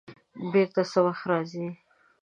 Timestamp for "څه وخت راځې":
0.91-1.65